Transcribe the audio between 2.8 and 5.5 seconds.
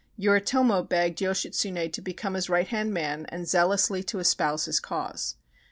man and zealously to espouse his cause.